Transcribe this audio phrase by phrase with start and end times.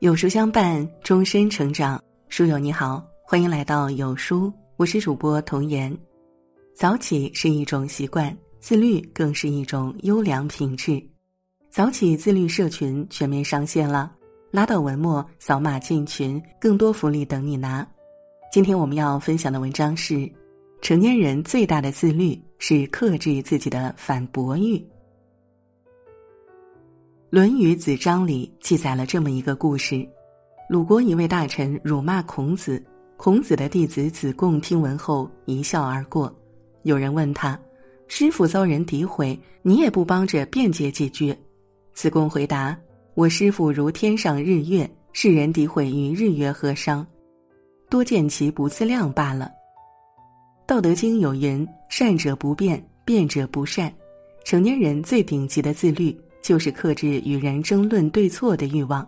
[0.00, 2.02] 有书相伴，终身成长。
[2.30, 5.94] 书友你好，欢迎来到有书，我是主播童言。
[6.74, 11.06] 早起是一种习惯，自律更是一种优良品质。
[11.68, 14.10] 早起自律社群全面上线了，
[14.50, 17.86] 拉到文末扫码进群，更多福利等你拿。
[18.50, 20.26] 今天我们要分享的文章是：
[20.80, 24.78] 成年人最大的自律是克制自己的反驳欲。
[27.30, 30.04] 《论语子章》里记载了这么一个故事：
[30.68, 32.84] 鲁国一位大臣辱骂孔子，
[33.16, 36.34] 孔子的弟子子贡听闻后一笑而过。
[36.82, 37.56] 有人问他
[38.08, 41.32] ：“师傅遭人诋毁，你也不帮着辩解几句？”
[41.94, 42.76] 子贡回答
[43.14, 47.06] ：“我师傅如天上日月，世人诋毁于日月何伤？
[47.88, 49.48] 多见其不自量罢了。”
[50.66, 53.92] 《道德经》有云：“善者不辩，辩者不善。”
[54.44, 56.18] 成年人最顶级的自律。
[56.42, 59.06] 就是克制与人争论对错的欲望。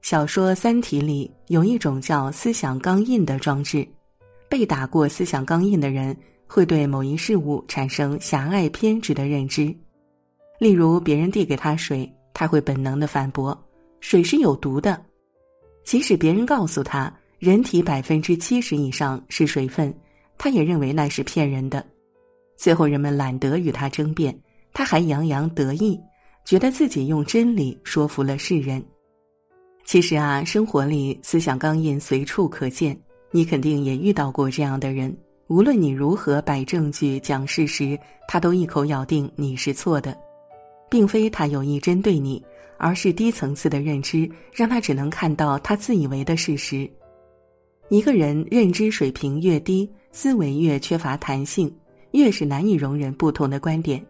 [0.00, 3.86] 小说《三体》里有一种叫思想钢印的装置，
[4.48, 6.16] 被打过思想钢印的人
[6.46, 9.74] 会对某一事物产生狭隘偏执的认知。
[10.58, 13.56] 例如，别人递给他水，他会本能的反驳
[14.00, 15.00] ：“水是有毒的。”
[15.84, 19.92] 即使别人告诉他人体百分之七十以上是水分，
[20.36, 21.84] 他也认为那是骗人的。
[22.56, 24.38] 最后，人们懒得与他争辩。
[24.72, 25.98] 他还洋洋得意，
[26.44, 28.82] 觉得自己用真理说服了世人。
[29.84, 32.98] 其实啊，生活里思想钢印随处可见，
[33.30, 35.16] 你肯定也遇到过这样的人。
[35.48, 40.14] 无论你如何摆证据、讲事实，他都一口咬定你是错的，
[40.90, 42.44] 并非他有意针对你，
[42.76, 46.88] 而是低层次的认知让他只能看到他自以为的事实。
[47.88, 51.74] 一个人认知水平越低，思维越缺乏弹性，
[52.10, 54.04] 越是难以容忍不同的观点。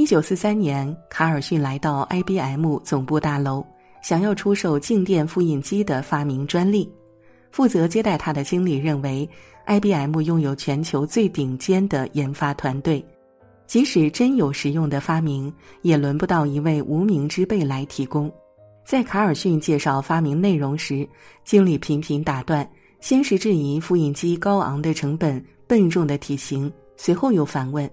[0.00, 3.62] 一九四三年，卡尔逊来到 IBM 总部大楼，
[4.00, 6.90] 想要出售静电复印机的发明专利。
[7.50, 9.28] 负责接待他的经理认为
[9.66, 13.04] ，IBM 拥有全球最顶尖的研发团队，
[13.66, 15.52] 即使真有实用的发明，
[15.82, 18.32] 也轮不到一位无名之辈来提供。
[18.86, 21.06] 在卡尔逊介绍发明内容时，
[21.44, 22.66] 经理频频打断，
[23.00, 27.88] 先是质疑复印机高昂的成本、笨重的体型，随后又反问。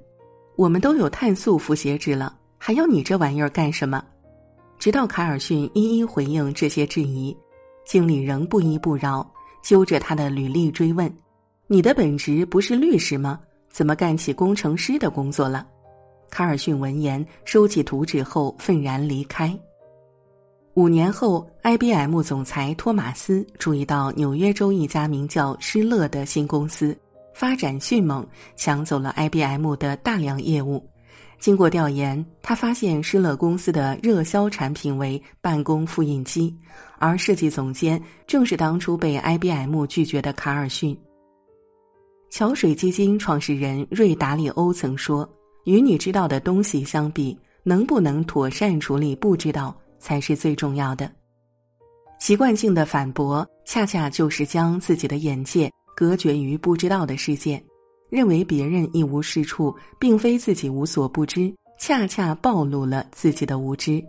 [0.58, 4.04] 我们都有碳素复写纸了，还要你这玩意儿干什么？
[4.80, 7.36] 直到卡尔逊一一回应这些质疑，
[7.86, 9.26] 经理仍不依不饶，
[9.64, 11.16] 揪着他的履历追问
[11.68, 13.40] ：“你的本职不是律师吗？
[13.70, 15.68] 怎么干起工程师的工作了？”
[16.32, 19.56] 卡尔逊闻言收起图纸后愤然离开。
[20.74, 26.98] 五年后，IBM 总裁托马斯注意到纽约州一家名叫施乐的新公司。
[27.38, 30.84] 发展迅猛，抢走了 IBM 的大量业务。
[31.38, 36.52] 经过调研，他发现施乐公司的热销产品为办公复印机，
[36.98, 41.00] 而设计总监正是当初被 IBM 拒绝的卡尔逊。
[42.32, 45.30] 桥水基金创始人瑞达利欧曾说
[45.66, 51.08] ：“与你知道的东西相比，能不能妥善处理不知道才是最重要的。”
[52.18, 55.72] 习惯性的反驳，恰恰就是将自己的眼界。
[55.98, 57.60] 隔绝于不知道的世界，
[58.08, 64.00] 认为别人一无是处，并非自己无所不知，恰恰暴露了自己的无知。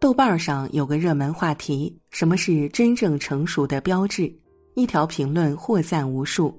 [0.00, 4.34] 豆瓣上有个热门话题：什么是真正成熟的标志？
[4.74, 6.58] 一条评论获赞无数。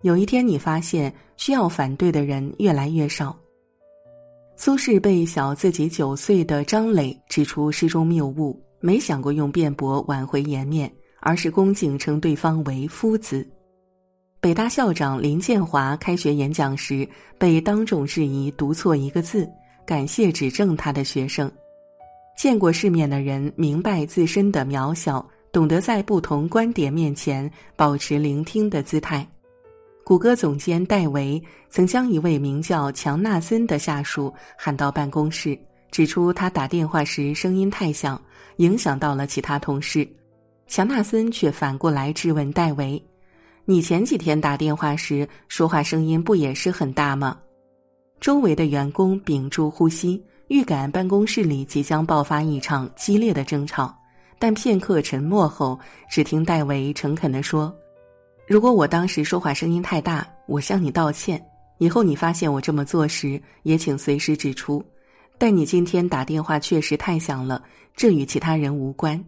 [0.00, 3.38] 有一天，你发现需要反对的人越来越少。
[4.56, 10.90] 苏轼被小自己九岁的张磊指出诗中谬误，没想过用辩驳挽回颜面。
[11.22, 13.48] 而是恭敬称对方为夫子。
[14.40, 19.48] 北大校长林建华开学演讲时被当众质疑读错一个字，
[19.86, 21.50] 感谢指正他的学生。
[22.36, 29.26] 见过世面的人明白自身的渺小，懂得在不同观点面前保持聆听的姿态。
[30.04, 31.40] 谷歌总监戴维
[31.70, 35.56] 曾将一位名叫强纳森的下属喊到办公室，
[35.92, 38.20] 指出他打电话时声音太响，
[38.56, 40.08] 影响到了其他同事。
[40.72, 43.04] 乔纳森却反过来质问戴维
[43.66, 47.38] ：“你前几天打电话时说话声音不也是很大吗？”
[48.18, 53.94] 周围的员工屏住呼吸，预感办公室里即将爆发一场激烈的争吵。
[54.38, 55.78] 但片刻沉默后，
[56.08, 57.70] 只听戴维诚恳地说
[58.48, 61.38] ：“如果我当时说话声音太大，我向你道歉。
[61.80, 64.82] 以后你发现我这么做时，也请随时指出。
[65.36, 67.62] 但你今天打电话确实太响了，
[67.94, 69.22] 这与其他人无关。”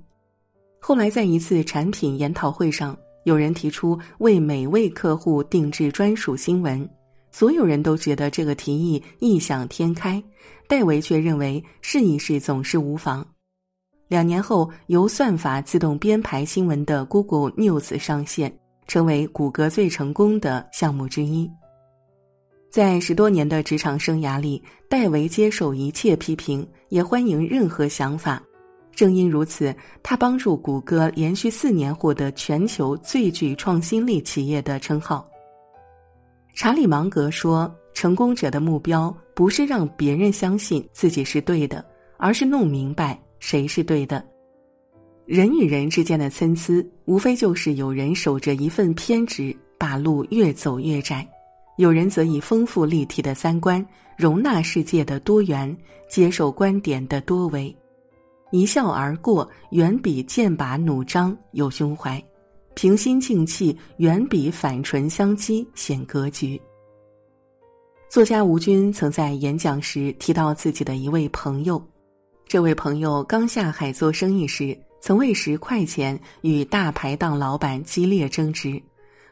[0.87, 6.87] 后来，在一次产品研讨会上，有人提出为每位客户定制专属新闻，
[7.33, 10.23] 所有人都觉得这个提议异想天开，
[10.69, 13.27] 戴维却认为试一试总是无妨。
[14.09, 18.55] 两年后，由算法自动编排新闻的 Google News 上线，
[18.87, 21.51] 成为谷歌最成功的项目之一。
[22.71, 28.43] 在十多年的职场生涯里，戴维接受一切批评，也欢迎任何想法。
[28.95, 35.29] 正因如此，他帮助谷歌连续四年获得全球最具创新力企业的称号。
[36.55, 41.85] 查理芒格说：“成功者的目标不是让别人相信自己是对的，
[42.17, 44.25] 而是弄明白谁是对的。
[45.27, 51.27] 人与人之间的参差，无非就是有人守着一份偏执，把路越走越窄；
[51.77, 53.85] 有人则以丰富立体的三观，
[54.17, 55.77] 容纳世界的多元，
[56.09, 57.75] 接受观点的多维。”
[58.55, 62.23] 一笑而过，远比剑拔弩张有胸怀；
[62.75, 66.61] 平心静气，远比反唇相讥显格局。
[68.09, 71.85] 作家吴军曾在演讲时提到自己的一位朋友，
[72.47, 78.81] 这位朋友刚下海做生意时，曾为十块钱与大排档老板激烈争执。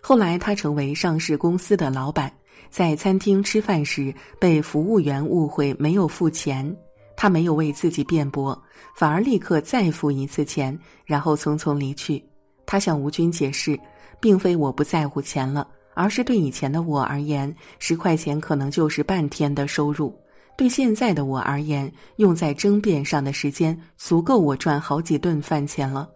[0.01, 2.29] 后来他成为上市公司的老板，
[2.71, 6.77] 在餐厅吃饭时被服务员误会没有付钱。
[7.17, 8.61] 他没有为自己辩驳，
[8.97, 12.25] 反而立刻再付一次钱，然后匆匆离去。
[12.67, 13.79] 他向吴军解释，
[14.21, 20.11] 并非我不在乎钱了，而是对以前的我而言，十块钱可能就是半天的收入；
[20.57, 26.09] 对现在的我而言，用在争辩上的时间足够我赚好几顿饭钱了。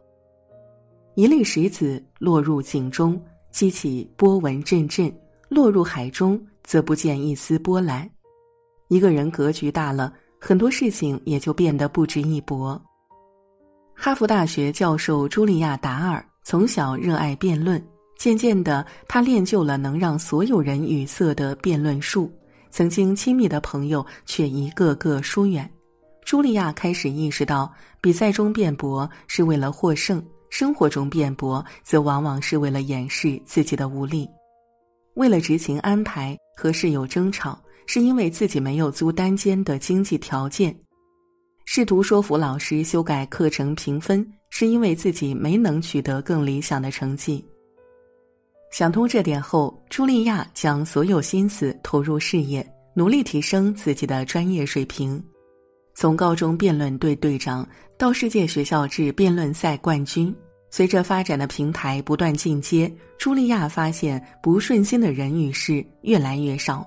[1.15, 3.21] 一粒石子落入井中，
[3.51, 5.11] 激起波纹阵阵；
[5.49, 8.09] 落入海中，则不见一丝波澜。
[8.89, 10.13] 一个人格局大了。
[10.47, 12.81] 很多事情也就变得不值一驳。
[13.97, 17.85] 哈佛大学教授茱莉亚·达尔从小热爱辩论，
[18.17, 22.33] 渐渐的，他练就了能让所有人语塞的辩论术。
[22.71, 25.69] 曾经亲密的朋友却一个个疏远。
[26.25, 27.69] 茱莉亚开始意识到，
[28.01, 34.29] 比赛中辩驳是为了获胜，生活中辩驳则往往是为了掩饰自己的无力。
[35.15, 37.59] 为了执行安排，和室友争吵。
[37.87, 40.77] 是因为自己没有租单间的经济条件，
[41.65, 47.45] 试图说服老师修改课程评分，是因为自己没能取得更理想的成绩。
[48.73, 55.23] 想通这点后，茱莉亚将所有心思投入事业，努力提升自己的专业水平。
[55.95, 57.67] 从高中辩论队队长
[57.97, 60.35] 到世界学校制辩论赛冠军，
[60.71, 66.87] 随着发展的平台不断进阶，茱莉亚发现不顺心的人与事越来越少。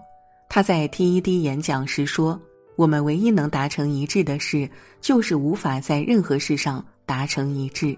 [0.52, 2.38] 他在 TED 演讲时说
[2.76, 4.68] ：“我们唯一能达成一致的事，
[5.00, 7.96] 就是无法在任何事上达成一致。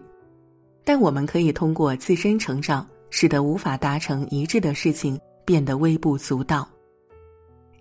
[0.83, 6.67] 但我们可以通过自身成长，使得无法达成一致的事情变得微不足道。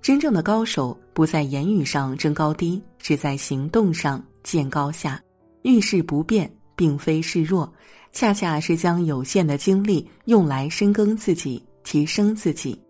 [0.01, 5.21] 真正的高手不在言语上争高低，只在行动上见高下。
[5.63, 7.71] 遇事不变，并非示弱，
[8.13, 12.81] 恰恰是将有限的精力用来深耕自己，提升自己。”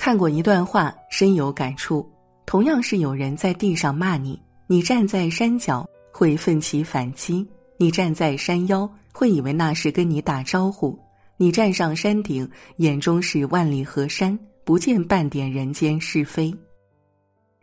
[0.00, 2.10] 看过一段话，深有感触。
[2.46, 10.98] 同样是有人在地上骂你，你站在山脚会奋起反击；你站在山腰会以为那是跟你打招呼；
[11.36, 16.50] 你站上山顶，眼中是万里河山，不见半点人间是非。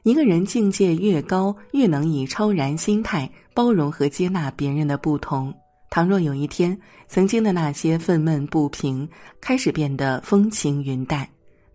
[0.04, 5.52] 一个人境界越高，越能以超然心态包容和接纳别人的不同。
[5.90, 9.10] 倘若有一天，曾经的那些愤懑不平
[9.42, 11.28] 开始变得风轻云淡。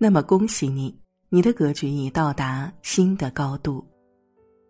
[0.02, 0.92] 那么恭喜你，
[1.28, 3.87] 你的格局已到达新的高度。